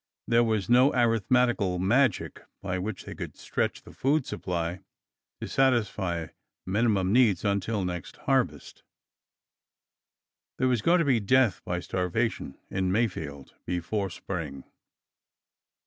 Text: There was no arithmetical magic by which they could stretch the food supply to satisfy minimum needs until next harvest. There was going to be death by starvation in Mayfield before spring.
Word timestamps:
There 0.27 0.43
was 0.43 0.67
no 0.67 0.91
arithmetical 0.95 1.77
magic 1.77 2.41
by 2.59 2.79
which 2.79 3.05
they 3.05 3.13
could 3.13 3.37
stretch 3.37 3.83
the 3.83 3.93
food 3.93 4.25
supply 4.25 4.79
to 5.39 5.47
satisfy 5.47 6.29
minimum 6.65 7.13
needs 7.13 7.45
until 7.45 7.85
next 7.85 8.17
harvest. 8.25 8.81
There 10.57 10.67
was 10.67 10.81
going 10.81 10.97
to 11.01 11.05
be 11.05 11.19
death 11.19 11.61
by 11.63 11.81
starvation 11.81 12.57
in 12.71 12.91
Mayfield 12.91 13.53
before 13.67 14.09
spring. 14.09 14.63